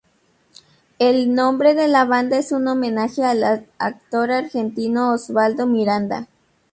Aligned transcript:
El 0.97 1.35
nombre 1.35 1.75
de 1.75 1.87
la 1.87 2.05
banda 2.05 2.39
es 2.39 2.51
un 2.51 2.67
homenaje 2.67 3.23
al 3.23 3.67
actor 3.77 4.31
argentino 4.31 5.13
Osvaldo 5.13 5.67
Miranda. 5.67 6.27